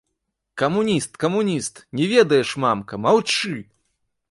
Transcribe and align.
Камуніст, 0.61 1.11
камуніст, 1.25 1.75
не 2.01 2.09
ведаеш, 2.15 2.57
мамка, 2.65 3.01
маўчы! 3.07 3.57